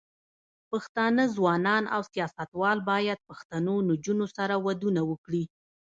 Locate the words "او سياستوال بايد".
1.95-3.19